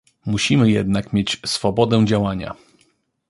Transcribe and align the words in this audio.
Musimy 0.25 0.71
jednak 0.71 1.13
mieć 1.13 1.41
swobodę 1.45 2.05
działania 2.05 2.55